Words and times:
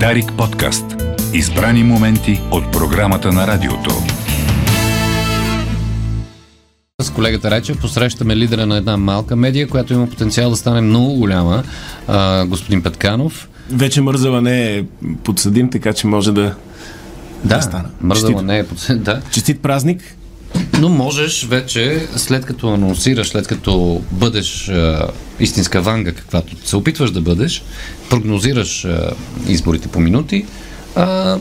Дарик 0.00 0.32
подкаст. 0.38 0.84
Избрани 1.32 1.82
моменти 1.84 2.40
от 2.50 2.72
програмата 2.72 3.32
на 3.32 3.46
радиото. 3.46 3.90
С 7.00 7.10
колегата 7.10 7.50
Речев 7.50 7.80
посрещаме 7.80 8.36
лидера 8.36 8.66
на 8.66 8.76
една 8.76 8.96
малка 8.96 9.36
медия, 9.36 9.68
която 9.68 9.92
има 9.92 10.06
потенциал 10.06 10.50
да 10.50 10.56
стане 10.56 10.80
много 10.80 11.14
голяма, 11.14 11.62
а, 12.08 12.46
господин 12.46 12.82
Петканов. 12.82 13.48
Вече 13.70 14.00
мързала 14.00 14.42
не 14.42 14.76
е 14.76 14.84
подсъдим, 15.24 15.70
така 15.70 15.92
че 15.92 16.06
може 16.06 16.32
да, 16.32 16.54
Да, 17.44 17.62
стана. 17.62 17.88
мързала 18.00 18.32
Честит. 18.32 18.46
не 18.46 18.58
е 18.58 18.66
под... 18.66 18.86
Да. 18.90 19.20
Честит 19.30 19.60
празник! 19.60 20.16
Но 20.80 20.88
можеш 20.88 21.44
вече, 21.44 22.06
след 22.16 22.46
като 22.46 22.68
анонсираш, 22.68 23.28
след 23.28 23.46
като 23.46 24.02
бъдеш 24.10 24.68
а, 24.68 25.08
истинска 25.40 25.82
ванга, 25.82 26.12
каквато 26.12 26.68
се 26.68 26.76
опитваш 26.76 27.10
да 27.10 27.20
бъдеш, 27.20 27.62
прогнозираш 28.10 28.84
а, 28.84 29.10
изборите 29.48 29.88
по 29.88 30.00
минути, 30.00 30.46
а, 30.96 31.38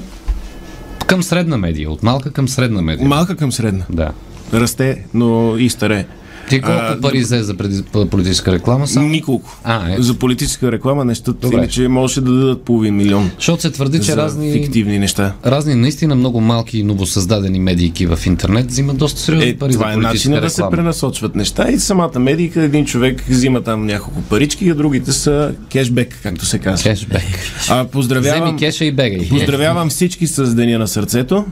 към 1.08 1.24
средна 1.24 1.58
медия, 1.58 1.92
от 1.92 2.04
малка 2.04 2.32
към 2.32 2.48
средна 2.48 2.82
медия. 2.82 3.08
Малка 3.08 3.36
към 3.36 3.52
средна. 3.52 3.86
Да. 3.90 4.12
Расте, 4.54 5.06
но 5.14 5.58
и 5.58 5.70
старе. 5.70 6.06
Ти 6.50 6.62
колко 6.62 6.78
А, 6.80 7.02
пари 7.02 7.20
взе 7.20 7.44
за 7.44 7.58
преди, 7.58 7.84
политическа 8.12 8.52
реклама? 8.52 8.88
Само? 8.88 9.08
Николко. 9.08 9.58
А, 9.64 9.94
е. 9.94 9.96
За 10.00 10.14
политическа 10.14 10.72
реклама 10.72 11.06
нещата, 11.06 11.34
Добре. 11.34 11.58
иначе 11.58 11.88
можеше 11.88 12.22
да 12.22 12.32
дадат 12.32 12.62
половин 12.62 12.96
милион. 12.96 13.32
Защото 13.36 13.62
се 13.62 13.72
твърди, 13.72 14.00
че 14.00 14.18
разни, 14.18 14.52
фиктивни 14.52 15.00
неща. 15.00 15.34
разни 15.46 15.76
наистина 15.76 16.16
много 16.16 16.42
малки 16.42 16.80
и 16.80 16.84
новосъздадени 16.84 17.60
медийки 17.60 18.06
в 18.06 18.20
интернет 18.26 18.68
взимат 18.68 18.98
доста 18.98 19.20
сериозни 19.22 19.50
Е, 19.50 19.58
пари 19.58 19.74
това 19.74 19.88
за 19.88 19.94
е 19.94 19.98
начинът 19.98 20.42
да 20.42 20.50
се 20.50 20.64
пренасочват 20.72 21.36
неща 21.36 21.70
и 21.72 21.80
самата 21.80 22.20
медийка, 22.20 22.62
един 22.62 22.86
човек 22.86 23.24
взима 23.30 23.62
там 23.62 23.86
няколко 23.86 24.22
парички, 24.22 24.70
а 24.70 24.76
другите 24.76 25.12
са 25.14 25.52
кешбек, 25.70 26.20
както 26.24 26.46
се 26.46 26.60
казва. 26.60 26.90
Кешбек. 26.90 27.22
А, 27.70 27.86
поздравявам, 27.86 28.44
Вземи 28.44 28.58
кеша 28.60 28.86
и 28.86 28.92
бегай. 28.92 29.30
поздравявам 29.30 29.90
всички 29.90 30.28
с 30.28 30.56
Деня 30.56 30.80
на 30.80 30.88
сърцето 30.88 31.46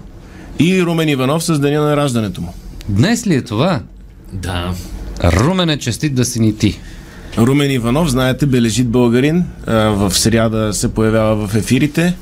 и 0.60 0.84
Румен 0.84 1.10
Иванов 1.10 1.44
с 1.44 1.60
Деня 1.60 1.82
на 1.82 1.98
раждането 1.98 2.42
му. 2.42 2.54
Днес 2.90 3.28
ли 3.28 3.36
е 3.36 3.42
това? 3.42 3.80
Да. 4.34 4.74
Румен 5.24 5.70
е 5.70 5.78
честит 5.78 6.16
да 6.16 6.26
си 6.26 6.40
ни 6.40 6.58
ти. 6.58 6.80
Румен 7.38 7.72
Иванов, 7.72 8.10
знаете, 8.10 8.46
бележит 8.46 8.90
българин, 8.90 9.44
в 9.68 10.12
сряда 10.14 10.74
се 10.74 10.94
появява 10.94 11.48
в 11.48 11.56
ефирите 11.56 12.16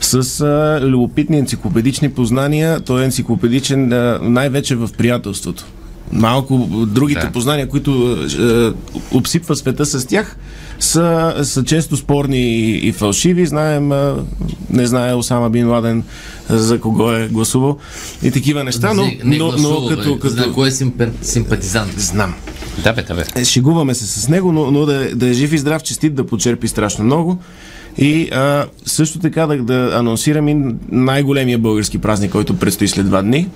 с 0.00 0.40
а, 0.40 0.80
любопитни 0.82 1.38
енциклопедични 1.38 2.10
познания. 2.10 2.80
Той 2.80 3.02
е 3.02 3.04
енциклопедичен 3.04 3.92
а, 3.92 4.18
най-вече 4.22 4.76
в 4.76 4.88
приятелството. 4.98 5.64
Малко 6.12 6.58
другите 6.88 7.20
Да. 7.20 7.32
познания, 7.32 7.68
които 7.68 8.12
а, 8.40 8.72
обсипва 9.12 9.56
света 9.56 9.86
с 9.86 10.06
тях, 10.06 10.36
са, 10.78 11.34
са 11.42 11.64
често 11.64 11.96
спорни 11.96 12.38
и, 12.38 12.88
и 12.88 12.92
фалшиви. 12.92 13.46
Знаем, 13.46 13.92
а, 13.92 14.16
не 14.70 14.86
знае 14.86 15.14
Осама 15.14 15.50
Бин 15.50 15.70
Ладен 15.70 16.02
за 16.48 16.80
кого 16.80 17.12
е 17.12 17.28
гласувал 17.28 17.78
и 18.22 18.30
такива 18.30 18.64
неща, 18.64 18.94
но, 18.94 19.02
не, 19.02 19.20
не 19.24 19.36
но, 19.36 19.48
гласува, 19.48 19.80
но 19.80 19.88
като, 19.88 20.14
бе. 20.14 20.20
като... 20.20 20.34
За 20.34 20.52
кой 20.52 20.68
е 20.68 20.70
симпа- 20.70 21.22
симпатизант? 21.22 22.00
Знам. 22.00 22.34
Да, 22.84 22.92
бе, 22.92 23.02
да, 23.02 23.14
бе. 23.14 23.24
Е, 23.36 23.44
Шегуваме 23.44 23.94
се 23.94 24.20
с 24.20 24.28
него, 24.28 24.52
но, 24.52 24.70
но 24.70 24.86
да, 24.86 25.04
е- 25.04 25.14
да 25.14 25.28
е 25.28 25.32
жив 25.32 25.52
и 25.52 25.58
здрав, 25.58 25.82
честит, 25.82 26.14
да 26.14 26.26
почерпи 26.26 26.68
страшно 26.68 27.04
много. 27.04 27.38
И 27.98 28.28
а, 28.32 28.66
също 28.86 29.18
така 29.18 29.46
да, 29.46 29.56
да 29.62 29.90
анонсирам 29.98 30.48
и 30.48 30.74
най-големия 30.90 31.58
български 31.58 31.98
празник, 31.98 32.32
който 32.32 32.56
предстои 32.56 32.88
след 32.88 33.06
два 33.06 33.22
дни. 33.22 33.48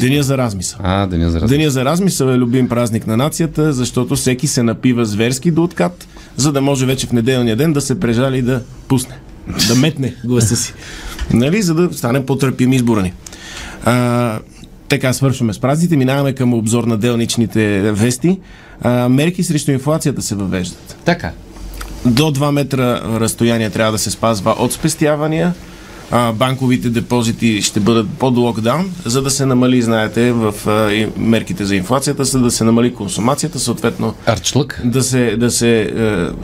Деня 0.00 0.22
за 0.22 0.38
размисъл. 0.38 0.80
А, 0.82 1.06
деня 1.06 1.30
за 1.30 1.40
раз... 1.40 1.50
Деня 1.50 1.70
за 1.70 1.84
размисъл 1.84 2.26
е 2.26 2.38
любим 2.38 2.68
празник 2.68 3.06
на 3.06 3.16
нацията, 3.16 3.72
защото 3.72 4.16
всеки 4.16 4.46
се 4.46 4.62
напива 4.62 5.04
зверски 5.04 5.50
до 5.50 5.62
откат, 5.64 6.08
за 6.36 6.52
да 6.52 6.60
може 6.60 6.86
вече 6.86 7.06
в 7.06 7.12
неделния 7.12 7.56
ден 7.56 7.72
да 7.72 7.80
се 7.80 8.00
прежали 8.00 8.38
и 8.38 8.42
да 8.42 8.62
пусне, 8.88 9.18
да 9.68 9.74
метне 9.74 10.14
гласа 10.24 10.56
си. 10.56 10.74
Нали, 11.32 11.62
за 11.62 11.74
да 11.74 11.94
стане 11.94 12.26
по-търпим 12.26 12.72
избора 12.72 13.02
ни. 13.02 13.12
А, 13.84 14.38
така, 14.88 15.12
свършваме 15.12 15.52
с 15.52 15.58
празните, 15.58 15.96
минаваме 15.96 16.32
към 16.32 16.54
обзор 16.54 16.84
на 16.84 16.96
делничните 16.96 17.92
вести. 17.92 18.40
А, 18.82 19.08
мерки 19.08 19.42
срещу 19.42 19.70
инфлацията 19.70 20.22
се 20.22 20.34
въвеждат. 20.34 20.96
Така. 21.04 21.32
До 22.04 22.22
2 22.22 22.50
метра 22.50 23.00
разстояние 23.20 23.70
трябва 23.70 23.92
да 23.92 23.98
се 23.98 24.10
спазва 24.10 24.50
от 24.58 24.72
спестявания. 24.72 25.54
А, 26.10 26.32
банковите 26.32 26.90
депозити 26.90 27.62
ще 27.62 27.80
бъдат 27.80 28.08
под 28.18 28.36
локдаун, 28.36 28.92
за 29.04 29.22
да 29.22 29.30
се 29.30 29.46
намали, 29.46 29.82
знаете, 29.82 30.32
в 30.32 30.54
а, 30.66 31.08
мерките 31.20 31.64
за 31.64 31.76
инфлацията, 31.76 32.24
за 32.24 32.38
да 32.38 32.50
се 32.50 32.64
намали 32.64 32.94
консумацията, 32.94 33.58
съответно 33.58 34.14
Арчлък. 34.26 34.80
да 34.84 35.02
се, 35.02 35.36
да 35.36 35.50
се 35.50 35.80
е, 35.80 35.88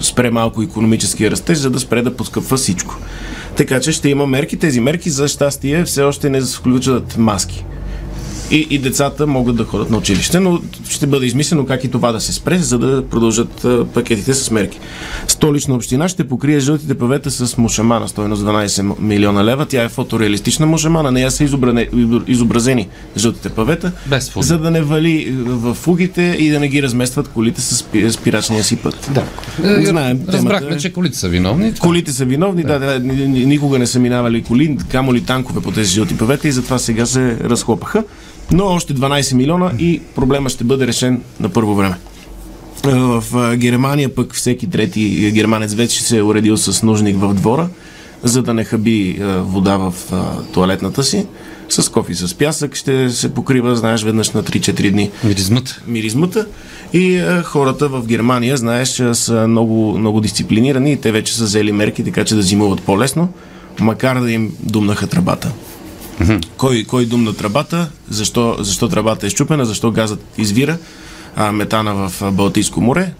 спре 0.01 0.31
малко 0.31 0.63
економическия 0.63 1.31
растеж, 1.31 1.59
за 1.59 1.71
да 1.71 1.81
спре 1.81 2.03
да 2.03 2.17
поскъпва 2.17 2.57
всичко. 2.57 2.97
Така 3.57 3.81
че 3.81 3.93
ще 3.93 4.09
има 4.09 4.27
мерки. 4.27 4.57
Тези 4.57 4.81
мерки, 4.81 5.11
за 5.11 5.29
щастие, 5.29 5.85
все 5.85 6.03
още 6.03 6.31
не 6.31 6.41
включват 6.41 7.19
маски. 7.19 7.65
И, 8.53 8.67
и 8.71 8.79
децата 8.79 9.27
могат 9.27 9.57
да 9.57 9.65
ходят 9.65 9.91
на 9.91 9.97
училище, 9.97 10.41
но 10.41 10.61
ще 10.89 11.07
бъде 11.07 11.27
измислено 11.27 11.67
как 11.67 11.85
и 11.85 11.91
това 11.91 12.13
да 12.13 12.21
се 12.21 12.33
спре, 12.33 12.59
за 12.59 12.79
да 12.79 13.03
продължат 13.03 13.65
а, 13.65 13.85
пакетите 13.85 14.35
с 14.35 14.51
мерки. 14.51 14.79
Столична 15.29 15.75
община 15.75 16.09
ще 16.09 16.29
покрие 16.29 16.61
жълтите 16.61 16.95
павета 16.95 17.31
с 17.31 17.59
мушама 17.59 18.01
на 18.01 18.09
стоеност 18.09 18.43
12 18.43 19.01
милиона 19.01 19.45
лева. 19.45 19.67
Тя 19.67 19.83
е 19.83 19.89
фотореалистична 19.89 20.67
мушама, 20.67 21.03
на 21.03 21.11
нея 21.11 21.31
са 21.31 21.45
изобране, 21.45 21.89
изобразени 22.27 22.89
жълтите 23.17 23.49
павета, 23.49 23.93
за 24.43 24.59
да 24.59 24.71
не 24.71 24.83
вали 24.83 25.13
в 25.39 25.75
фугите 25.75 26.37
и 26.39 26.51
да 26.51 26.61
не 26.61 26.69
ги 26.69 26.83
разместват 26.83 27.29
колите 27.29 27.61
с 27.61 27.85
спи- 27.85 28.11
спирачния 28.11 28.65
си 28.65 28.77
път. 28.77 29.11
Да. 29.11 29.25
Знаем, 29.83 30.21
Разбрахме, 30.29 30.59
темата 30.59 30.75
е- 30.75 30.79
че 30.79 30.93
колите 30.93 31.19
са 31.19 31.29
виновни. 31.29 31.75
Колите 31.75 32.13
са 32.13 32.25
виновни, 32.25 32.63
да, 32.63 32.79
да, 32.79 33.01
ни- 33.01 33.47
никога 33.47 33.79
не 33.79 33.87
са 33.87 33.99
минавали 33.99 34.43
коли, 34.43 34.79
камо 34.89 35.15
ли 35.15 35.21
танкове 35.21 35.61
по 35.61 35.71
тези 35.71 35.91
жълти 35.91 36.19
павета 36.19 36.49
и 36.49 36.53
затова 36.53 36.79
сега 36.79 37.07
се 37.07 37.37
разхлопаха. 37.41 38.05
Но 38.51 38.65
още 38.67 38.95
12 38.95 39.35
милиона 39.35 39.73
и 39.79 40.01
проблема 40.15 40.49
ще 40.49 40.65
бъде 40.65 40.87
решен 40.87 41.23
на 41.41 41.49
първо 41.49 41.75
време. 41.75 41.95
Е, 42.87 42.91
В 42.95 43.57
Германия 43.57 44.15
пък 44.15 44.35
всеки 44.35 44.71
трети 44.71 45.31
германец 45.35 45.75
вече 45.75 46.03
се 46.03 46.19
е 46.19 46.23
уредил 46.23 46.57
с 46.57 46.83
нужник 46.83 47.17
в 47.19 47.35
двора, 47.35 47.69
за 48.23 48.43
да 48.43 48.55
не 48.55 48.65
хаби 48.65 49.19
вода 49.39 49.77
в 49.77 49.95
туалетната 50.53 51.03
си. 51.05 51.27
С 51.69 51.89
кофи 51.89 52.15
с 52.15 52.35
пясък 52.35 52.75
ще 52.75 53.11
се 53.11 53.35
покрива, 53.35 53.77
знаеш, 53.77 54.03
веднъж 54.03 54.31
на 54.31 54.43
3-4 54.43 54.91
дни 54.91 55.11
Миризмата. 55.25 55.83
миризмата 55.87 56.47
и 56.93 57.19
а, 57.19 57.43
хората 57.43 57.89
в 57.89 58.07
Германия, 58.07 58.57
знаеш, 58.57 59.03
са 59.13 59.49
много, 59.49 59.99
много 59.99 60.21
дисциплинирани 60.21 60.93
и 60.93 60.97
те 60.97 61.13
вече 61.13 61.35
са 61.35 61.45
взели 61.45 61.73
мерки, 61.73 62.05
така 62.05 62.25
че 62.25 62.35
да 62.35 62.43
зимуват 62.43 62.81
по-лесно, 62.83 63.29
макар 63.81 64.21
да 64.21 64.31
им 64.33 64.53
думнаха 64.61 65.07
тръбата. 65.07 65.53
Кой, 66.57 66.85
кой 66.85 67.07
думна 67.07 67.33
тръбата? 67.33 67.89
Защо, 68.11 68.57
защо 68.61 68.89
тръбата 68.89 69.27
е 69.27 69.31
щупена? 69.31 69.65
Защо 69.65 69.91
газът 69.91 70.25
извира? 70.39 70.79
А, 71.37 71.53
метана 71.53 71.95
в 72.09 72.33
Балтийско 72.33 72.81
море. 72.81 73.13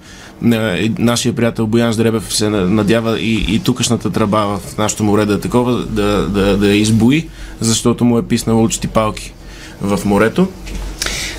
На- 0.43 0.79
Нашия 0.99 1.33
приятел 1.35 1.67
Боян 1.67 1.93
Ждребев 1.93 2.35
се 2.35 2.49
на- 2.49 2.61
надява 2.63 3.21
и, 3.21 3.55
и 3.55 3.59
тукашната 3.59 4.11
тръба 4.11 4.39
в 4.59 4.79
нашото 4.79 5.05
море 5.05 5.25
да 5.25 5.35
е 5.35 5.41
такова, 5.41 5.73
да, 5.77 6.03
да, 6.23 6.57
да 6.57 6.69
избои, 6.69 7.29
защото 7.61 8.05
му 8.05 8.19
е 8.19 8.23
писнало 8.23 8.65
учти 8.65 8.89
палки 8.89 9.33
в 9.81 10.01
морето. 10.05 10.49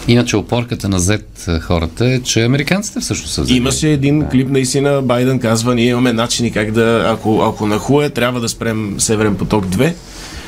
Иначе 0.07 0.37
опорката 0.37 0.89
на 0.89 0.99
Z 0.99 1.21
хората 1.61 2.05
е, 2.05 2.19
че 2.19 2.41
американците 2.41 2.99
всъщност 2.99 3.33
са 3.33 3.41
взели. 3.41 3.57
Имаше 3.57 3.89
един 3.89 4.25
клип, 4.25 4.49
наистина, 4.49 5.01
Байден 5.01 5.39
казва, 5.39 5.75
ние 5.75 5.85
имаме 5.85 6.13
начини 6.13 6.51
как 6.51 6.71
да, 6.71 7.05
ако, 7.07 7.41
ако 7.43 7.67
нахуе, 7.67 8.09
трябва 8.09 8.39
да 8.39 8.49
спрем 8.49 8.95
Северен 8.97 9.35
поток 9.35 9.65
2. 9.65 9.93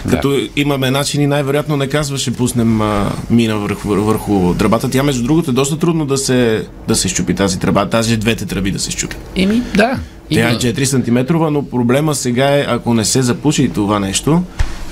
Като 0.09 0.39
имаме 0.55 0.91
начини, 0.91 1.27
най-вероятно 1.27 1.77
не 1.77 1.87
казва, 1.87 2.17
ще 2.17 2.31
пуснем 2.31 2.81
а, 2.81 3.11
мина 3.29 3.57
върху, 3.57 3.87
върху 3.87 4.53
тръбата. 4.53 4.89
Тя, 4.89 5.03
между 5.03 5.23
другото, 5.23 5.51
е 5.51 5.53
доста 5.53 5.77
трудно 5.77 6.05
да 6.05 6.17
се, 6.17 6.67
да 6.87 6.95
се 6.95 7.07
щупи 7.07 7.35
тази 7.35 7.59
тръба, 7.59 7.89
тази 7.89 8.17
двете 8.17 8.45
тръби 8.45 8.71
да 8.71 8.79
се 8.79 8.91
щупи. 8.91 9.15
Еми, 9.35 9.61
да. 9.75 9.99
Тя 10.31 10.49
е 10.49 10.55
4 10.55 10.83
см, 10.83 11.35
но 11.53 11.65
проблема 11.65 12.15
сега 12.15 12.57
е, 12.57 12.65
ако 12.67 12.93
не 12.93 13.05
се 13.05 13.21
запуши 13.21 13.69
това 13.69 13.99
нещо, 13.99 14.43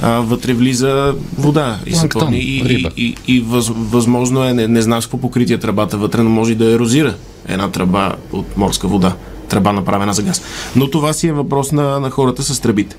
а, 0.02 0.10
вътре 0.10 0.54
влиза 0.54 1.16
вода 1.38 1.78
и 1.86 1.96
се 1.96 2.10
пълни. 2.10 2.38
И, 2.38 2.92
и, 2.98 3.16
и, 3.28 3.36
и 3.36 3.40
въз, 3.40 3.72
възможно 3.76 4.44
е, 4.44 4.54
не, 4.54 4.68
не 4.68 4.82
знам 4.82 5.02
с 5.02 5.06
какво 5.06 5.18
покритие 5.18 5.58
тръбата 5.58 5.98
вътре, 5.98 6.24
но 6.24 6.30
може 6.30 6.56
да 6.56 6.72
ерозира 6.72 7.16
една 7.48 7.72
тръба 7.72 8.16
от 8.32 8.58
морска 8.58 8.88
вода. 8.88 9.16
Тръба 9.50 9.74
направена 9.74 10.14
за 10.14 10.24
газ. 10.24 10.42
Но 10.76 10.90
това 10.90 11.14
си 11.14 11.28
е 11.28 11.34
въпрос 11.34 11.72
на, 11.72 12.00
на 12.00 12.10
хората 12.10 12.44
с 12.44 12.60
тръбите. 12.60 12.96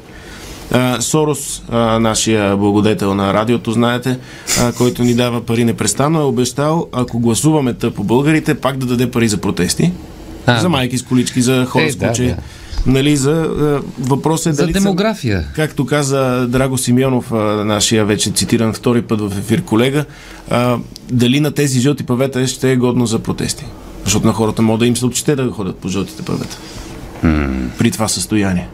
А, 0.73 1.01
Сорос, 1.01 1.63
а, 1.71 1.99
нашия 1.99 2.57
благодетел 2.57 3.15
на 3.15 3.35
радиото, 3.35 3.73
знаете, 3.73 4.19
а, 4.61 4.73
който 4.73 5.03
ни 5.03 5.15
дава 5.15 5.41
пари 5.41 5.65
непрестанно, 5.65 6.21
е 6.21 6.25
обещал, 6.25 6.89
ако 6.93 7.19
гласуваме 7.19 7.75
тъпо 7.75 8.05
българите, 8.05 8.55
пак 8.55 8.77
да 8.77 8.87
даде 8.87 9.11
пари 9.11 9.29
за 9.29 9.37
протести. 9.37 9.93
А. 10.47 10.61
За 10.61 10.69
майки 10.69 10.99
с 10.99 11.03
колички, 11.03 11.43
за 11.43 11.65
хора 11.67 11.85
Е, 11.85 11.91
с 11.91 11.97
да, 11.97 12.09
куче. 12.09 12.25
да. 12.25 12.37
Нали, 12.87 13.17
за 13.17 13.33
а, 13.33 13.81
въпросът 13.99 14.47
е 14.47 14.53
За 14.53 14.63
дали 14.63 14.73
демография. 14.73 15.45
Както 15.57 15.87
каза 15.87 16.47
Драго 16.49 16.79
Симеонов, 16.79 17.31
нашия 17.65 18.05
вече 18.05 18.31
цитиран 18.31 18.73
втори 18.73 19.03
път 19.03 19.21
в 19.21 19.39
ефир 19.39 19.63
колега, 19.63 20.05
а, 20.51 20.77
дали 21.11 21.41
на 21.41 21.51
тези 21.51 21.81
жълти 21.81 22.05
павета 22.05 22.47
ще 22.47 22.73
е 22.73 22.77
годно 22.77 23.07
за 23.07 23.19
протести. 23.19 23.65
Защото 24.05 24.27
на 24.27 24.33
хората 24.33 24.63
могат 24.63 24.79
да 24.81 24.87
им 24.87 24.97
се 24.97 25.07
отчете 25.07 25.37
да 25.37 25.51
ходят 25.51 25.77
по 25.77 25.89
жълтите 25.89 26.23
павета. 26.23 26.59
При 27.79 27.91
това 27.91 28.09
състояние. 28.09 28.69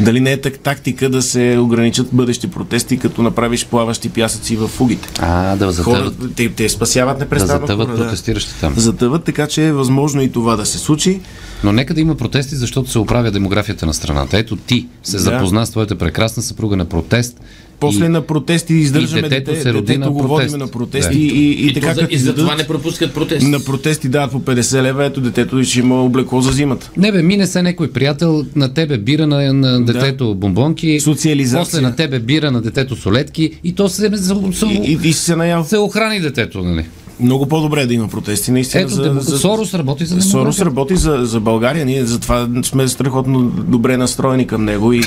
Дали 0.00 0.20
не 0.20 0.32
е 0.32 0.40
так, 0.40 0.58
тактика 0.58 1.08
да 1.08 1.22
се 1.22 1.58
ограничат 1.58 2.08
бъдещи 2.12 2.50
протести, 2.50 2.98
като 2.98 3.22
направиш 3.22 3.66
плаващи 3.66 4.08
пясъци 4.08 4.56
в 4.56 4.68
фугите? 4.68 5.08
А, 5.18 5.56
да 5.56 5.72
затъват, 5.72 5.98
Хора, 6.16 6.30
те, 6.36 6.48
те 6.48 6.68
спасяват 6.68 7.18
да 7.18 7.24
непрестанно. 7.24 7.60
затъват 7.60 7.88
хора, 7.88 7.98
да. 7.98 8.04
протестиращи 8.04 8.52
там. 8.60 8.74
Затъват, 8.76 9.24
така 9.24 9.46
че 9.46 9.66
е 9.66 9.72
възможно 9.72 10.22
и 10.22 10.32
това 10.32 10.56
да 10.56 10.66
се 10.66 10.78
случи. 10.78 11.20
Но 11.64 11.72
нека 11.72 11.94
да 11.94 12.00
има 12.00 12.14
протести, 12.14 12.56
защото 12.56 12.90
се 12.90 12.98
оправя 12.98 13.30
демографията 13.30 13.86
на 13.86 13.94
страната. 13.94 14.38
Ето 14.38 14.56
ти 14.56 14.86
се 15.02 15.16
Да. 15.16 15.22
запозна 15.22 15.66
с 15.66 15.70
твоята 15.70 15.98
прекрасна 15.98 16.42
съпруга 16.42 16.76
на 16.76 16.84
протест. 16.84 17.40
После 17.82 18.04
и... 18.04 18.08
на 18.08 18.22
протести 18.22 18.74
издържаме 18.74 19.18
и 19.18 19.22
детето 19.22 19.50
дете, 19.50 19.62
се 19.62 19.72
роди 19.72 19.82
детето 19.82 20.00
на 20.00 20.10
го 20.10 20.18
протест. 20.20 20.50
водим 20.50 20.58
на 20.58 20.68
протести 20.68 21.10
Да. 21.10 21.18
и, 21.18 21.26
и, 21.26 21.52
и, 21.54 21.66
И, 21.66 21.74
така 21.74 21.88
то 21.88 21.94
за, 21.94 22.06
и 22.10 22.18
за 22.18 22.34
това 22.34 22.54
не 22.54 22.64
пропускат 22.64 23.14
протест. 23.14 23.46
на 23.46 23.60
протести 23.60 24.08
дават 24.08 24.30
по 24.32 24.40
50 24.40 24.82
лева, 24.82 25.04
ето 25.04 25.20
детето 25.20 25.64
ще 25.64 25.78
има 25.78 26.04
облекло 26.04 26.40
за 26.40 26.52
зимата. 26.52 26.90
Не 26.96 27.12
бе, 27.12 27.22
мине 27.22 27.46
се 27.46 27.62
някой 27.62 27.88
приятел, 27.88 28.44
на 28.56 28.74
тебе 28.74 28.98
бира 28.98 29.26
на, 29.26 29.52
на 29.52 29.84
детето 29.84 30.34
бомбонки, 30.34 31.00
Социализация. 31.00 31.60
после 31.62 31.80
на 31.80 31.96
тебе 31.96 32.18
бира 32.18 32.50
на 32.50 32.62
детето 32.62 32.96
солетки 32.96 33.50
и 33.64 33.74
то 33.74 33.88
се, 33.88 34.10
се, 34.10 34.24
се, 34.52 34.66
И, 34.66 34.98
и, 35.02 35.08
и 35.08 35.12
си 35.12 35.20
се 35.20 35.36
наял. 35.36 35.64
се 35.64 35.78
охрани 35.78 36.20
детето, 36.20 36.62
нали? 36.62 36.84
Много 37.20 37.46
по-добре 37.46 37.80
е 37.80 37.86
да 37.86 37.94
има 37.94 38.08
протести, 38.08 38.50
наистина. 38.50 38.82
Ето, 38.82 39.02
демо... 39.02 39.22
Сорос 39.22 39.74
работи 39.74 40.04
за 40.04 40.22
Сорос 40.22 40.32
демография. 40.32 40.64
работи 40.66 40.96
за, 40.96 41.18
за 41.22 41.40
България. 41.40 41.86
Ние 41.86 42.04
затова 42.04 42.48
сме 42.64 42.88
страхотно 42.88 43.40
добре 43.44 43.96
настроени 43.96 44.46
към 44.46 44.64
него 44.64 44.92
и 44.92 45.02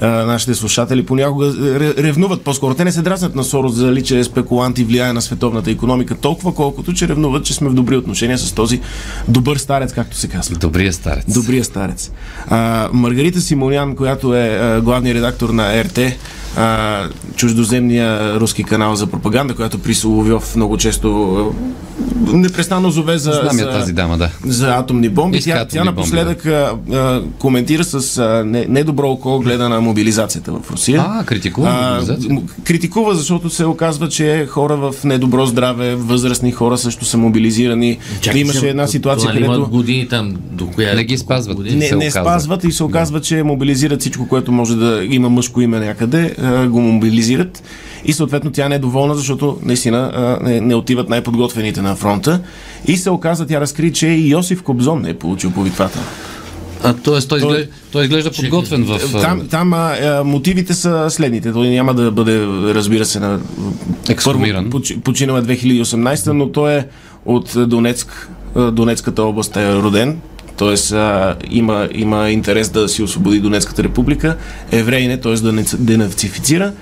а, 0.00 0.06
нашите 0.06 0.54
слушатели 0.54 1.06
понякога 1.06 1.46
ре- 1.46 2.02
ревнуват. 2.02 2.42
По-скоро 2.42 2.74
те 2.74 2.84
не 2.84 2.92
се 2.92 3.02
дразнат 3.02 3.34
на 3.34 3.44
Сорос 3.44 3.74
за 3.74 3.92
личен 3.92 4.24
спекулант 4.24 4.78
и 4.78 4.84
влияе 4.84 5.12
на 5.12 5.22
световната 5.22 5.70
економика 5.70 6.14
толкова, 6.14 6.54
колкото 6.54 6.92
че 6.92 7.08
ревнуват, 7.08 7.44
че 7.44 7.54
сме 7.54 7.68
в 7.68 7.74
добри 7.74 7.96
отношения 7.96 8.38
с 8.38 8.52
този 8.52 8.80
добър 9.28 9.56
старец, 9.56 9.92
както 9.92 10.16
се 10.16 10.28
казва. 10.28 10.56
Добрия 10.56 10.92
старец. 10.92 11.24
Добрия 11.34 11.64
старец. 11.64 12.10
А, 12.48 12.88
Маргарита 12.92 13.40
Симонян, 13.40 13.96
която 13.96 14.34
е 14.34 14.48
а, 14.48 14.80
главният 14.80 15.16
редактор 15.16 15.48
на 15.48 15.84
РТ, 15.84 15.98
а, 16.56 17.02
чуждоземния 17.36 18.40
руски 18.40 18.64
канал 18.64 18.96
за 18.96 19.06
пропаганда, 19.06 19.54
която 19.54 19.78
при 19.78 19.94
Соловьов 19.94 20.56
много 20.56 20.76
често 20.76 21.54
непрестанно 22.32 22.90
зове 22.90 23.18
за, 23.18 23.32
Знам 23.32 23.58
я 23.58 23.64
за, 23.64 23.70
тази 23.70 23.92
дама, 23.92 24.18
да. 24.18 24.30
за 24.46 24.74
атомни 24.74 25.08
бомби. 25.08 25.38
Иска 25.38 25.50
Тя, 25.50 25.56
атомни 25.56 25.78
тя 25.78 25.84
напоследък 25.84 26.46
а, 26.46 26.72
а, 26.92 27.22
коментира 27.38 27.84
с 27.84 28.18
а, 28.18 28.44
не, 28.46 28.66
недобро 28.68 29.10
око 29.10 29.38
гледа 29.38 29.68
на 29.68 29.80
мобилизацията 29.80 30.52
в 30.52 30.70
Русия. 30.70 31.04
А, 31.08 31.24
критикува 31.24 31.90
мобилизацията? 31.90 32.34
м- 32.34 32.40
критикува, 32.64 33.14
защото 33.14 33.50
се 33.50 33.64
оказва, 33.64 34.08
че 34.08 34.46
хора 34.46 34.76
в 34.76 34.94
недобро 35.04 35.46
здраве, 35.46 35.94
възрастни 35.94 36.52
хора 36.52 36.78
също 36.78 37.04
са 37.04 37.18
мобилизирани. 37.18 37.98
Чакай 38.20 38.40
Имаше 38.40 38.58
се, 38.58 38.68
една 38.68 38.86
ситуация, 38.86 39.30
това 39.30 39.46
където 39.46 39.70
години 39.70 40.08
там, 40.08 40.34
до 40.50 40.66
коя... 40.66 40.94
Не 40.94 41.04
ги 41.04 41.18
спазват. 41.18 41.56
години? 41.56 41.76
не, 41.76 41.96
не 41.96 42.10
спазват 42.10 42.64
и 42.64 42.72
се 42.72 42.84
оказва, 42.84 43.20
че 43.20 43.42
мобилизират 43.42 44.00
всичко, 44.00 44.28
което 44.28 44.52
може 44.52 44.76
да 44.76 45.06
има 45.10 45.28
мъжко 45.30 45.60
име 45.60 45.80
някъде, 45.80 46.34
а, 46.42 46.66
го 46.66 46.80
мобилизират 46.80 47.62
и 48.04 48.12
съответно 48.12 48.52
тя 48.52 48.68
не 48.68 48.74
е 48.74 48.78
доволна, 48.78 49.14
защото 49.14 49.58
наистина 49.62 50.12
а, 50.14 50.44
не, 50.44 50.60
не 50.60 50.74
отиват 50.74 51.08
най-подготвените 51.08 51.82
на 51.82 51.96
фронта. 51.96 52.40
И 52.86 52.96
се 52.96 53.10
оказа, 53.10 53.46
тя 53.46 53.60
разкри, 53.60 53.92
че 53.92 54.06
и 54.06 54.30
Йосиф 54.30 54.62
Кобзон 54.62 55.02
не 55.02 55.10
е 55.10 55.14
получил 55.14 55.50
повиквател. 55.50 56.02
А, 56.82 56.94
тоест, 56.94 57.28
той, 57.28 57.38
изглежда, 57.38 57.66
той 57.92 58.02
изглежда 58.02 58.30
подготвен 58.30 58.84
в... 58.84 59.00
а, 59.14 59.20
Там, 59.20 59.48
там 59.50 59.72
а, 59.72 59.96
а, 60.02 60.24
мотивите 60.24 60.74
са 60.74 61.06
следните. 61.10 61.52
Той 61.52 61.68
няма 61.68 61.94
да 61.94 62.10
бъде, 62.10 62.46
разбира 62.74 63.04
се, 63.04 63.20
на... 63.20 63.40
Ексхумиран. 64.08 64.64
Първо, 64.70 64.84
поч- 64.84 65.00
починал 65.00 65.36
е 65.36 65.42
2018, 65.42 66.32
но 66.32 66.52
той 66.52 66.72
е 66.74 66.86
от 67.26 67.52
Донецк, 67.68 68.30
Донецката 68.72 69.22
област 69.22 69.56
е 69.56 69.74
роден. 69.74 70.18
А, 70.92 71.34
има, 71.50 71.88
има 71.94 72.30
интерес 72.30 72.68
да 72.68 72.88
си 72.88 73.02
освободи 73.02 73.40
Донецката 73.40 73.82
република. 73.84 74.36
Евреин 74.72 75.10
е, 75.10 75.20
т.е. 75.20 75.34
да 75.34 75.52
не 75.52 75.64
денацифицира. 75.78 76.72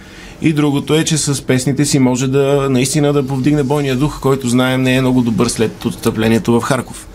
И 0.43 0.53
другото 0.53 0.95
е, 0.95 1.05
че 1.05 1.19
с 1.19 1.43
песните 1.43 1.85
си 1.85 1.99
може 1.99 2.29
да 2.29 2.67
наистина 2.71 3.13
да 3.13 3.27
повдигне 3.27 3.63
бойния 3.63 3.97
дух, 3.97 4.21
който 4.21 4.49
знаем 4.49 4.83
не 4.83 4.95
е 4.95 5.01
много 5.01 5.23
добър 5.23 5.49
след 5.49 5.85
отстъплението 5.85 6.53
в 6.53 6.63
Харков. 6.63 7.07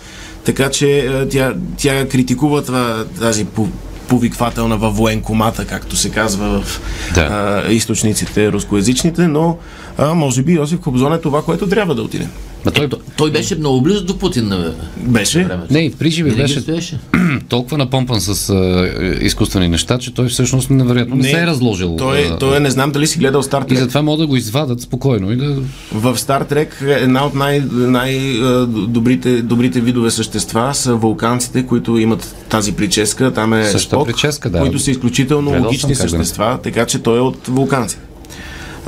Така 0.44 0.70
че 0.70 1.00
а, 1.00 1.30
тя, 1.30 1.54
тя 1.78 2.08
критикува 2.08 2.64
това, 2.64 3.06
тази 3.20 3.46
по- 3.46 3.68
повиквателна 4.08 4.78
във 4.78 4.96
военкомата, 4.98 5.66
както 5.66 5.96
се 5.96 6.10
казва 6.10 6.62
в 6.62 6.82
Да. 7.16 7.22
а, 7.68 7.72
източниците 7.72 8.52
рускоязичните, 8.52 9.28
но 9.28 9.58
а, 9.98 10.14
може 10.14 10.42
би 10.42 10.54
Йосиф 10.54 10.80
Кобзон 10.80 11.14
е 11.14 11.22
това, 11.22 11.42
което 11.44 11.70
трябва 11.70 11.96
да 11.96 12.02
отиде. 12.02 12.28
Ма 12.68 12.72
той, 12.74 12.90
Той, 12.90 13.00
той 13.18 13.32
беше 13.32 13.56
много 13.56 13.82
близо 13.82 14.06
до 14.06 14.18
Путин 14.18 14.48
на 14.48 14.74
Беше. 14.98 15.44
времето. 15.44 15.74
не, 15.74 15.80
и 15.80 15.90
в 15.90 15.96
приживе 15.96 16.32
беше 16.32 16.60
стоеше. 16.60 17.00
толкова 17.50 17.78
напомпан 17.78 18.22
с 18.22 18.50
а, 18.50 18.90
изкуствени 19.22 19.68
неща, 19.68 19.98
че 19.98 20.14
той 20.14 20.28
всъщност 20.28 20.70
невероятно 20.70 21.16
не, 21.16 21.24
се 21.24 21.42
е 21.42 21.48
разложил. 21.48 21.96
Той, 21.96 22.20
а, 22.22 22.38
той 22.38 22.58
е, 22.58 22.60
не 22.60 22.70
знам 22.70 22.92
дали 22.92 23.08
си 23.08 23.20
гледал 23.20 23.44
Стар 23.44 23.62
И 23.62 23.68
Трек. 23.68 23.78
затова 23.80 24.02
могат 24.02 24.20
да 24.20 24.28
го 24.28 24.36
извадат 24.36 24.82
спокойно 24.82 25.32
и 25.32 25.36
да... 25.36 25.56
В 25.94 26.18
Стар 26.18 26.42
Трек 26.42 26.78
една 26.88 27.26
от 27.26 27.36
най- 27.36 27.64
най-добрите 27.72 29.42
добрите 29.42 29.82
видове 29.82 30.12
същества 30.12 30.74
са 30.74 30.96
вулканците, 30.96 31.66
които 31.66 31.98
имат 31.98 32.36
тази 32.50 32.72
прическа. 32.76 33.34
Там 33.34 33.54
е 33.54 33.64
Същата 33.64 33.96
Спок, 33.96 34.08
прическа, 34.08 34.50
да. 34.50 34.60
които 34.60 34.80
са 34.80 34.92
изключително 34.92 35.50
Гледал 35.52 35.66
логични 35.66 35.94
да 35.94 36.04
не. 36.04 36.10
същества, 36.10 36.60
така 36.64 36.86
че 36.86 37.00
той 37.00 37.18
е 37.18 37.22
от 37.22 37.48
вулканци. 37.48 37.98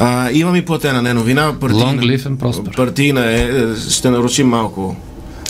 А, 0.01 0.31
имам 0.31 0.56
и 0.56 0.66
платена 0.66 1.01
не 1.01 1.13
новина. 1.13 1.54
Партийна, 1.60 1.84
Long 1.84 2.00
live 2.00 2.28
and 2.28 2.38
prosper. 2.38 2.75
партийна 2.75 3.25
е, 3.25 3.51
ще 3.90 4.10
нарушим 4.10 4.48
малко. 4.48 4.96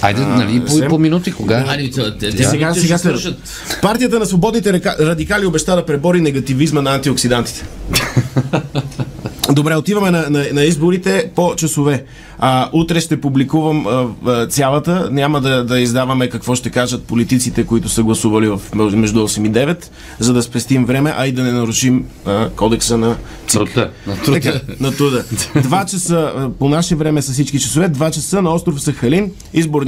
Айде, 0.01 0.21
нали, 0.21 0.63
по, 0.65 0.87
по 0.89 0.99
минути 0.99 1.31
кога? 1.31 1.65
Али, 1.67 1.91
те, 1.91 2.17
те, 2.17 2.43
Сега- 2.43 2.73
сега, 2.73 2.97
се-. 2.97 3.35
Партията 3.81 4.19
на 4.19 4.25
свободните 4.25 4.81
радикали 4.99 5.45
обеща 5.45 5.75
да 5.75 5.85
пребори 5.85 6.21
негативизма 6.21 6.81
на 6.81 6.95
антиоксидантите. 6.95 7.65
Добре, 9.53 9.75
отиваме 9.75 10.11
на, 10.11 10.29
на, 10.29 10.45
на 10.53 10.63
изборите 10.63 11.31
по 11.35 11.55
часове. 11.55 12.03
А, 12.39 12.69
утре 12.73 12.99
ще 12.99 13.21
публикувам 13.21 13.87
а, 13.87 14.07
а, 14.25 14.47
цялата. 14.47 15.09
Няма 15.11 15.41
да, 15.41 15.63
да 15.63 15.79
издаваме 15.79 16.29
какво 16.29 16.55
ще 16.55 16.69
кажат 16.69 17.03
политиците, 17.03 17.65
които 17.65 17.89
са 17.89 18.03
гласували 18.03 18.47
в, 18.47 18.61
между 18.75 19.27
8 19.27 19.47
и 19.47 19.51
9, 19.51 19.85
за 20.19 20.33
да 20.33 20.43
спестим 20.43 20.85
време, 20.85 21.13
а 21.17 21.27
и 21.27 21.31
да 21.31 21.43
не 21.43 21.51
нарушим 21.51 22.05
а, 22.25 22.49
кодекса 22.49 22.97
на 22.97 23.15
Труда. 23.51 23.89
На 24.07 24.15
труда. 24.15 24.39
така, 24.39 24.59
на 24.79 24.91
труда. 24.91 25.23
Два 25.55 25.85
часа 25.85 26.33
а, 26.35 26.49
по 26.49 26.69
наше 26.69 26.95
време 26.95 27.21
са 27.21 27.31
всички 27.31 27.59
часове. 27.59 27.87
Два 27.87 28.11
часа 28.11 28.41
на 28.41 28.53
остров 28.53 28.81
Сахалин. 28.81 29.31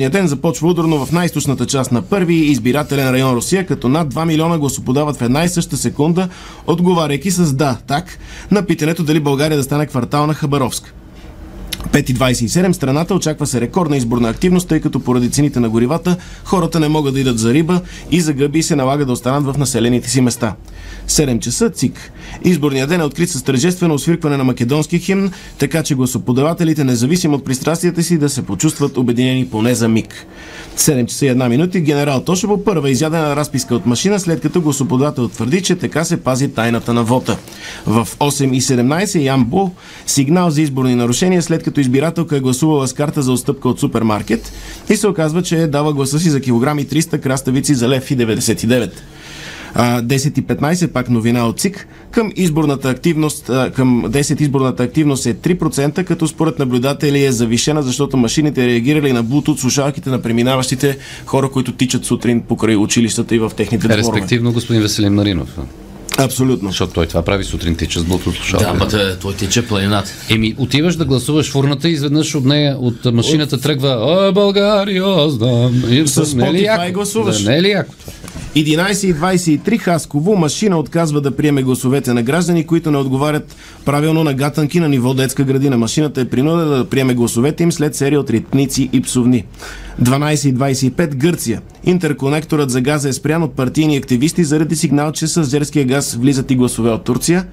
Изборният 0.01 0.21
ден 0.21 0.27
започва 0.27 0.69
ударно 0.69 1.05
в 1.05 1.11
най-источната 1.11 1.65
част 1.65 1.91
на 1.91 2.01
първи 2.01 2.33
избирателен 2.33 3.09
район 3.09 3.33
Русия, 3.33 3.65
като 3.65 3.89
над 3.89 4.13
2 4.13 4.25
милиона 4.25 4.57
гласоподават 4.57 5.17
в 5.17 5.21
една 5.21 5.43
и 5.43 5.49
съща 5.49 5.77
секунда, 5.77 6.29
отговаряйки 6.67 7.31
с 7.31 7.53
да, 7.53 7.77
так, 7.87 8.17
на 8.51 8.65
питането 8.65 9.03
дали 9.03 9.19
България 9.19 9.57
да 9.57 9.63
стане 9.63 9.85
квартал 9.85 10.27
на 10.27 10.33
Хабаровск. 10.33 10.93
5.27 11.91 12.71
страната 12.71 13.15
очаква 13.15 13.47
се 13.47 13.61
рекордна 13.61 13.97
изборна 13.97 14.29
активност, 14.29 14.67
тъй 14.67 14.79
като 14.79 14.99
поради 14.99 15.31
цените 15.31 15.59
на 15.59 15.69
горивата 15.69 16.17
хората 16.43 16.79
не 16.79 16.87
могат 16.87 17.13
да 17.13 17.19
идат 17.19 17.39
за 17.39 17.53
риба 17.53 17.81
и 18.11 18.21
за 18.21 18.33
гъби 18.33 18.63
се 18.63 18.75
налага 18.75 19.05
да 19.05 19.11
останат 19.11 19.55
в 19.55 19.57
населените 19.57 20.09
си 20.09 20.21
места. 20.21 20.55
7 21.07 21.39
часа 21.39 21.69
ЦИК. 21.69 22.11
Изборният 22.43 22.89
ден 22.89 23.01
е 23.01 23.03
открит 23.03 23.29
с 23.29 23.43
тържествено 23.43 23.93
освиркване 23.93 24.37
на 24.37 24.43
македонски 24.43 24.99
химн, 24.99 25.31
така 25.57 25.83
че 25.83 25.95
гласоподавателите, 25.95 26.83
независимо 26.83 27.35
от 27.35 27.45
пристрастията 27.45 28.03
си, 28.03 28.17
да 28.17 28.29
се 28.29 28.41
почувстват 28.41 28.97
обединени 28.97 29.47
поне 29.47 29.75
за 29.75 29.87
миг. 29.87 30.27
7 30.77 31.05
часа 31.05 31.25
и 31.25 31.29
1 31.29 31.47
минути 31.47 31.81
генерал 31.81 32.23
Тошево 32.23 32.63
първа 32.63 32.89
изядена 32.89 33.35
разписка 33.35 33.75
от 33.75 33.85
машина, 33.85 34.19
след 34.19 34.41
като 34.41 34.61
гласоподавател 34.61 35.27
твърди, 35.27 35.61
че 35.61 35.75
така 35.75 36.03
се 36.03 36.23
пази 36.23 36.53
тайната 36.53 36.93
на 36.93 37.03
вота. 37.03 37.37
В 37.85 38.07
8.17 38.19 39.19
Ян 39.19 39.45
Бу 39.45 39.69
сигнал 40.07 40.49
за 40.49 40.61
изборни 40.61 40.95
нарушения, 40.95 41.41
след 41.41 41.63
като 41.63 41.79
избирателка 41.79 42.37
е 42.37 42.39
гласувала 42.39 42.87
с 42.87 42.93
карта 42.93 43.21
за 43.21 43.31
отстъпка 43.31 43.69
от 43.69 43.79
супермаркет 43.79 44.51
и 44.89 44.95
се 44.95 45.07
оказва, 45.07 45.43
че 45.43 45.67
дава 45.67 45.93
гласа 45.93 46.19
си 46.19 46.29
за 46.29 46.41
килограми 46.41 46.85
300 46.85 47.19
краставици 47.19 47.75
за 47.75 47.89
лев 47.89 48.11
и 48.11 48.17
99. 48.17 48.91
А, 49.75 50.01
10.15 50.01 50.87
пак 50.87 51.09
новина 51.09 51.47
от 51.47 51.59
ЦИК. 51.59 51.87
Към 52.11 52.31
изборната 52.35 52.89
активност, 52.89 53.45
към 53.73 54.03
10 54.05 54.41
изборната 54.41 54.83
активност 54.83 55.25
е 55.25 55.33
3%, 55.33 56.03
като 56.03 56.27
според 56.27 56.59
наблюдатели 56.59 57.25
е 57.25 57.31
завишена, 57.31 57.83
защото 57.83 58.17
машините 58.17 58.67
реагирали 58.67 59.13
на 59.13 59.25
Bluetooth 59.25 59.59
слушалките 59.59 60.09
на 60.09 60.21
преминаващите 60.21 60.97
хора, 61.25 61.49
които 61.49 61.71
тичат 61.71 62.05
сутрин 62.05 62.41
покрай 62.41 62.75
училищата 62.75 63.35
и 63.35 63.39
в 63.39 63.51
техните 63.57 63.87
дворове. 63.87 63.97
Респективно 63.99 64.53
господин 64.53 64.81
Веселин 64.81 65.13
Маринов. 65.13 65.57
Абсолютно. 66.17 66.69
Защото 66.69 66.93
той 66.93 67.05
това 67.05 67.21
прави 67.21 67.43
сутрин 67.43 67.75
тича 67.75 67.99
с 67.99 68.03
Bluetooth 68.03 68.25
Да, 68.25 68.35
слушалка. 68.35 68.65
ама 68.67 68.87
те- 68.87 69.19
той 69.19 69.33
тече 69.33 69.67
планината. 69.67 70.11
Еми, 70.29 70.55
отиваш 70.57 70.95
да 70.95 71.05
гласуваш 71.05 71.51
в 71.51 71.55
урната 71.55 71.89
и 71.89 71.91
изведнъж 71.91 72.35
от 72.35 72.45
нея, 72.45 72.77
от 72.79 73.05
машината 73.05 73.61
тръгва 73.61 73.97
О, 73.99 74.31
България, 74.33 75.29
знам. 75.29 75.83
И, 75.89 76.07
С 76.07 76.17
е 76.17 76.21
Spotify 76.21 76.91
гласуваш. 76.91 77.43
Да, 77.43 77.49
не 77.49 77.57
е 77.57 77.61
ли 77.61 77.69
яко 77.69 77.93
това? 77.99 78.13
11.23 78.55 79.79
Хасково. 79.79 80.35
Машина 80.35 80.77
отказва 80.77 81.21
да 81.21 81.35
приеме 81.35 81.63
гласовете 81.63 82.13
на 82.13 82.23
граждани, 82.23 82.65
които 82.65 82.91
не 82.91 82.97
отговарят 82.97 83.55
правилно 83.85 84.23
на 84.23 84.33
гатанки 84.33 84.79
на 84.79 84.89
ниво 84.89 85.13
детска 85.13 85.43
градина. 85.43 85.77
Машината 85.77 86.21
е 86.21 86.29
принудена 86.29 86.77
да 86.77 86.89
приеме 86.89 87.13
гласовете 87.13 87.63
им 87.63 87.71
след 87.71 87.95
серия 87.95 88.19
от 88.19 88.29
ритници 88.29 88.89
и 88.93 89.01
псовни. 89.01 89.45
12.25 90.01 91.15
Гърция. 91.15 91.61
Интерконекторът 91.83 92.69
за 92.69 92.81
газа 92.81 93.09
е 93.09 93.13
спрян 93.13 93.43
от 93.43 93.55
партийни 93.55 93.97
активисти 93.97 94.43
заради 94.43 94.75
сигнал, 94.75 95.11
че 95.11 95.27
с 95.27 95.43
зерския 95.43 95.85
газ 95.85 96.13
влизат 96.13 96.51
и 96.51 96.55
гласове 96.55 96.89
от 96.89 97.03
Турция. 97.03 97.45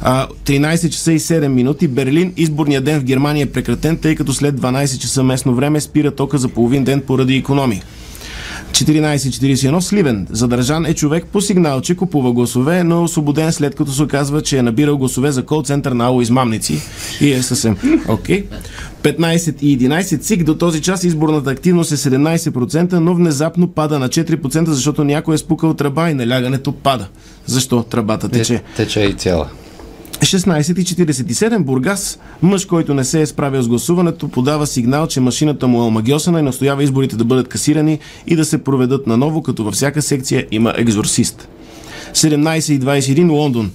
А, 0.00 0.26
13 0.44 0.90
часа 0.90 1.12
и 1.12 1.18
7 1.18 1.48
минути. 1.48 1.88
Берлин. 1.88 2.32
Изборният 2.36 2.84
ден 2.84 3.00
в 3.00 3.04
Германия 3.04 3.42
е 3.42 3.50
прекратен, 3.50 3.96
тъй 3.96 4.14
като 4.14 4.32
след 4.32 4.60
12 4.60 4.98
часа 4.98 5.22
местно 5.22 5.54
време 5.54 5.80
спира 5.80 6.10
тока 6.10 6.38
за 6.38 6.48
половин 6.48 6.84
ден 6.84 7.00
поради 7.00 7.36
економии. 7.36 7.82
14.41 8.70 9.80
Сливен. 9.80 10.26
Задържан 10.30 10.86
е 10.86 10.94
човек 10.94 11.26
по 11.32 11.40
сигнал, 11.40 11.80
че 11.80 11.96
купува 11.96 12.32
гласове, 12.32 12.84
но 12.84 13.02
освободен 13.02 13.52
след 13.52 13.74
като 13.74 13.92
се 13.92 14.02
оказва, 14.02 14.42
че 14.42 14.58
е 14.58 14.62
набирал 14.62 14.98
гласове 14.98 15.32
за 15.32 15.42
кол-център 15.42 15.92
на 15.92 16.04
ало 16.04 16.20
измамници. 16.20 16.82
И 17.20 17.32
е 17.32 17.42
съвсем 17.42 17.76
окей. 18.08 18.44
Okay. 18.44 18.46
15 19.02 19.62
и 19.62 19.78
11 19.78 20.20
ЦИК 20.20 20.44
до 20.44 20.54
този 20.54 20.82
час 20.82 21.04
изборната 21.04 21.50
активност 21.50 21.92
е 21.92 21.96
17%, 21.96 22.92
но 22.92 23.14
внезапно 23.14 23.68
пада 23.68 23.98
на 23.98 24.08
4%, 24.08 24.64
защото 24.64 25.04
някой 25.04 25.34
е 25.34 25.38
спукал 25.38 25.74
тръба 25.74 26.10
и 26.10 26.14
налягането 26.14 26.72
пада. 26.72 27.08
Защо 27.46 27.82
тръбата 27.82 28.28
тече? 28.28 28.62
Тече 28.76 29.00
и 29.00 29.14
цяла. 29.14 29.48
16.47 30.20 31.62
Бургас. 31.62 32.18
Мъж, 32.42 32.64
който 32.64 32.94
не 32.94 33.04
се 33.04 33.20
е 33.20 33.26
справил 33.26 33.62
с 33.62 33.68
гласуването, 33.68 34.28
подава 34.28 34.66
сигнал, 34.66 35.06
че 35.06 35.20
машината 35.20 35.68
му 35.68 35.78
е 35.78 35.86
омагиосана 35.86 36.40
и 36.40 36.42
настоява 36.42 36.82
изборите 36.82 37.16
да 37.16 37.24
бъдат 37.24 37.48
касирани 37.48 37.98
и 38.26 38.36
да 38.36 38.44
се 38.44 38.64
проведат 38.64 39.06
наново, 39.06 39.42
като 39.42 39.64
във 39.64 39.74
всяка 39.74 40.02
секция 40.02 40.46
има 40.50 40.74
екзорсист. 40.76 41.48
17.21 42.12 43.30
Лондон. 43.30 43.70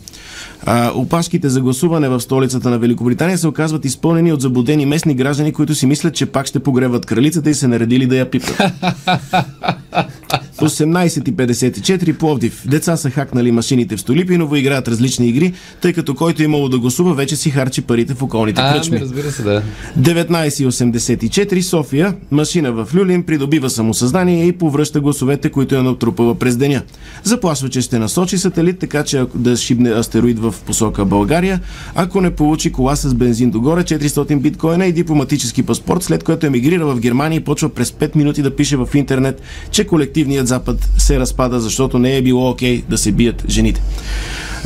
А, 0.66 0.92
опашките 0.96 1.50
за 1.50 1.62
гласуване 1.62 2.10
в 2.10 2.20
столицата 2.20 2.70
на 2.70 2.80
Великобритания 2.80 3.38
се 3.38 3.48
оказват 3.48 3.86
изпълнени 3.86 4.34
от 4.34 4.42
заблудени 4.42 4.86
местни 4.86 5.16
граждани, 5.16 5.54
които 5.54 5.76
си 5.76 5.86
мислят, 5.86 6.16
че 6.16 6.26
пак 6.26 6.46
ще 6.46 6.60
погреват 6.60 7.06
кралицата 7.06 7.50
и 7.50 7.54
се 7.54 7.68
наредили 7.68 8.06
да 8.06 8.18
я 8.18 8.30
пипат. 8.32 8.62
18.54 10.58 12.14
Пловдив. 12.18 12.64
Деца 12.66 12.98
са 12.98 13.10
хакнали 13.10 13.52
машините 13.52 13.98
в 13.98 14.02
Столипиново, 14.02 14.56
играят 14.56 14.88
различни 14.88 15.28
игри, 15.28 15.54
тъй 15.82 15.94
като 15.94 16.16
който 16.16 16.44
имало 16.44 16.70
да 16.70 16.80
гласува, 16.80 17.14
вече 17.14 17.36
си 17.36 17.50
харчи 17.50 17.82
парите 17.82 18.14
в 18.14 18.22
околните 18.22 18.62
А, 18.64 18.74
кръчми. 18.74 18.96
ми, 18.96 19.02
разбира 19.02 19.32
се, 19.32 19.44
да. 19.44 19.64
19.84 20.00 21.62
София. 21.62 22.16
Машина 22.32 22.72
в 22.72 22.88
Люлин 22.96 23.24
придобива 23.24 23.70
самосъзнание 23.70 24.46
и 24.46 24.52
повръща 24.52 25.00
гласовете, 25.00 25.50
които 25.50 25.76
е 25.76 25.82
натрупала 25.82 26.36
през 26.36 26.58
деня. 26.58 26.82
Заплашва, 27.24 27.70
че 27.70 27.82
ще 27.82 28.00
насочи 28.00 28.38
сателит, 28.38 28.80
така 28.80 29.04
че 29.04 29.24
да 29.36 29.58
шибне 29.58 29.90
астероид 29.90 30.40
в 30.40 30.56
посока 30.66 31.06
България. 31.06 31.60
Ако 31.96 32.22
не 32.22 32.32
получи 32.32 32.72
кола 32.72 32.96
с 32.96 33.14
бензин 33.14 33.52
догоре, 33.52 33.84
400 33.84 34.40
биткоина 34.40 34.86
и 34.86 34.92
дипломатически 34.94 35.64
паспорт, 35.64 36.04
след 36.04 36.24
което 36.24 36.46
емигрира 36.46 36.86
в 36.86 37.00
Германия 37.00 37.38
и 37.38 37.44
почва 37.44 37.70
през 37.70 37.92
5 37.92 38.16
минути 38.16 38.42
да 38.42 38.56
пише 38.56 38.78
в 38.78 38.90
интернет, 38.94 39.42
че 39.72 39.84
колективният 39.84 40.43
Запад 40.48 40.90
се 40.98 41.20
разпада, 41.20 41.60
защото 41.60 42.00
не 42.00 42.18
е 42.18 42.22
било 42.22 42.50
окей 42.50 42.84
да 42.90 42.98
се 42.98 43.12
бият 43.12 43.44
жените. 43.50 43.82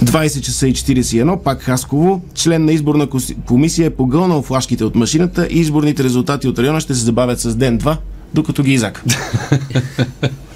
20 0.03 0.41
часа 0.41 0.67
и 0.67 0.73
41, 0.73 1.37
пак 1.37 1.61
Хасково. 1.61 2.21
Член 2.35 2.65
на 2.65 2.71
изборна 2.71 3.07
комисия 3.45 3.85
е 3.85 3.89
погълнал 3.89 4.41
флашките 4.41 4.83
от 4.83 4.95
машината 4.95 5.47
и 5.51 5.59
изборните 5.59 6.03
резултати 6.03 6.47
от 6.47 6.59
района 6.59 6.79
ще 6.79 6.95
се 6.95 7.05
забавят 7.05 7.39
с 7.39 7.55
ден-два, 7.55 7.97
докато 8.33 8.63
ги 8.63 8.73
изака. 8.73 9.03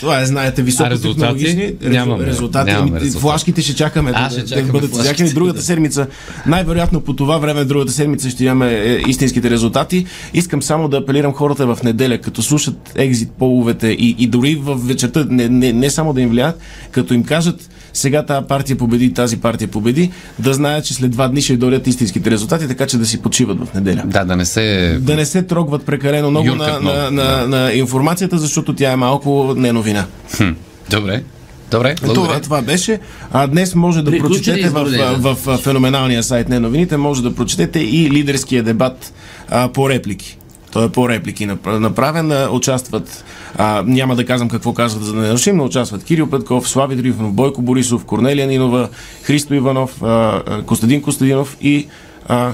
Това 0.00 0.20
е, 0.20 0.26
знаете, 0.26 0.62
високотехнологични 0.62 1.62
резултати? 1.62 1.88
Нямаме. 1.88 2.26
резултати. 2.26 2.72
Нямаме 2.72 3.00
резултати. 3.00 3.22
Флашките 3.22 3.62
ще 3.62 3.74
чакаме 3.74 4.12
А, 4.14 4.24
да, 4.24 4.30
ще 4.30 4.40
да 4.40 4.46
чакаме 4.46 4.72
бъдат 4.72 4.90
флашките, 4.90 5.12
изякани. 5.12 5.34
Другата 5.34 5.58
да. 5.58 5.64
седмица, 5.64 6.06
най-вероятно 6.46 7.00
по 7.00 7.16
това 7.16 7.38
време, 7.38 7.64
другата 7.64 7.92
седмица 7.92 8.30
ще 8.30 8.44
имаме 8.44 8.72
е, 8.72 8.98
истинските 9.08 9.50
резултати. 9.50 10.06
Искам 10.34 10.62
само 10.62 10.88
да 10.88 10.96
апелирам 10.96 11.32
хората 11.32 11.74
в 11.74 11.82
неделя, 11.82 12.18
като 12.18 12.42
слушат 12.42 12.92
екзит 12.94 13.30
половете 13.38 13.88
и, 13.88 14.16
и 14.18 14.26
дори 14.26 14.54
в 14.54 14.74
вечерта, 14.76 15.26
не, 15.28 15.48
не, 15.48 15.72
не 15.72 15.90
само 15.90 16.12
да 16.12 16.20
им 16.20 16.28
влияят, 16.28 16.60
като 16.90 17.14
им 17.14 17.24
кажат 17.24 17.70
сега 17.92 18.26
тази 18.26 18.46
партия 18.46 18.76
победи, 18.76 19.14
тази 19.14 19.36
партия 19.36 19.68
победи, 19.68 20.10
да 20.38 20.54
знаят, 20.54 20.84
че 20.84 20.94
след 20.94 21.10
два 21.10 21.28
дни 21.28 21.42
ще 21.42 21.56
дойдат 21.56 21.86
истинските 21.86 22.30
резултати, 22.30 22.68
така 22.68 22.86
че 22.86 22.98
да 22.98 23.06
си 23.06 23.22
почиват 23.22 23.58
в 23.68 23.74
неделя. 23.74 24.02
Да, 24.06 24.24
да 24.24 24.36
не 24.36 24.44
се... 24.44 24.98
Да 25.00 25.16
не 25.16 25.24
се 25.26 25.42
трогват 25.42 25.86
прекалено 25.86 26.30
много 26.30 26.46
на, 26.46 26.54
много, 26.54 26.84
на, 26.84 27.10
на, 27.10 27.46
на 27.46 27.72
информацията, 27.72 28.38
защото 28.38 28.74
тя 28.74 28.92
е 28.92 28.96
малко 28.96 29.54
не 29.56 29.72
новина. 29.72 30.06
Хм. 30.36 30.50
Добре. 30.90 31.22
Добре, 31.70 31.94
Това, 31.94 32.14
благодаря. 32.14 32.40
това 32.40 32.62
беше. 32.62 33.00
А 33.32 33.46
днес 33.46 33.74
може 33.74 34.02
да 34.02 34.10
Приключи 34.10 34.52
ли 34.52 34.62
прочетете 34.62 34.68
в, 34.68 34.84
в, 35.18 35.36
в, 35.44 35.58
феноменалния 35.58 36.22
сайт 36.22 36.48
на 36.48 36.60
новините, 36.60 36.96
може 36.96 37.22
да 37.22 37.34
прочетете 37.34 37.80
и 37.80 38.10
лидерския 38.10 38.62
дебат 38.62 39.12
а, 39.48 39.68
по 39.68 39.90
реплики. 39.90 40.37
Той 40.72 40.86
е 40.86 40.88
по 40.88 41.08
реплики 41.08 41.48
нап- 41.48 41.78
направен. 41.78 42.48
Участват, 42.50 43.24
а, 43.56 43.82
няма 43.86 44.16
да 44.16 44.26
казвам 44.26 44.48
какво 44.48 44.72
казват, 44.74 45.04
за 45.04 45.12
да 45.12 45.20
нарушим, 45.20 45.56
но 45.56 45.64
участват 45.64 46.04
Кирил 46.04 46.30
Петков, 46.30 46.68
Слави 46.68 46.96
Трифонов, 46.96 47.32
Бойко 47.32 47.62
Борисов, 47.62 48.04
Корнелия 48.04 48.46
Нинова, 48.46 48.88
Христо 49.22 49.54
Иванов, 49.54 50.02
а, 50.02 50.42
Костадин 50.66 51.02
Костадинов 51.02 51.56
и 51.60 51.88
а, 52.28 52.52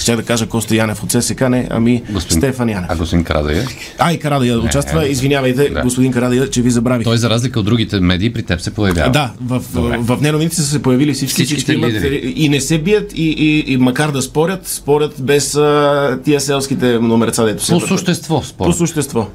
ще 0.00 0.16
да 0.16 0.22
кажа 0.22 0.46
Коста 0.46 0.76
Янев 0.76 1.02
от 1.02 1.12
ССК, 1.12 1.40
не, 1.40 1.66
ами 1.70 2.02
Стефан 2.20 2.68
Янев. 2.68 2.86
А 2.88 2.96
господин 2.96 3.24
Карадая? 3.24 3.66
А, 3.98 4.12
и 4.12 4.18
Карадия 4.18 4.58
участва. 4.58 5.00
не. 5.00 5.06
Извинявайте, 5.06 5.68
Да. 5.68 5.82
господин 5.82 6.12
Карадия, 6.12 6.50
че 6.50 6.62
ви 6.62 6.70
забравих. 6.70 7.04
Той 7.04 7.18
за 7.18 7.30
разлика 7.30 7.60
от 7.60 7.66
другите 7.66 8.00
медии 8.00 8.32
при 8.32 8.42
теб 8.42 8.60
се 8.60 8.70
появява. 8.70 9.10
Да, 9.10 9.32
в, 9.40 9.62
Добре. 9.74 9.98
в, 9.98 10.16
в 10.16 10.20
неновините 10.20 10.56
са 10.56 10.62
се 10.62 10.82
появили 10.82 11.12
всички, 11.14 11.44
всички 11.44 11.72
имат, 11.72 11.90
лидери. 11.90 12.32
и 12.36 12.48
не 12.48 12.60
се 12.60 12.78
бият, 12.78 13.12
и, 13.12 13.30
и, 13.30 13.72
и 13.72 13.76
макар 13.76 14.10
да 14.10 14.22
спорят, 14.22 14.68
спорят 14.68 15.14
без 15.18 15.54
а, 15.54 16.18
тия 16.24 16.40
селските 16.40 16.86
номерца, 16.92 17.44
дето 17.44 17.64
се 17.64 17.72
По 17.72 17.80
същество, 17.80 18.38
По 18.38 18.44
според. 18.44 18.76
същество. 18.76 19.26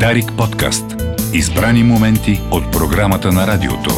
Дарик 0.00 0.32
подкаст. 0.32 0.84
Избрани 1.34 1.82
моменти 1.82 2.40
от 2.50 2.72
програмата 2.72 3.32
на 3.32 3.46
радиото. 3.46 3.90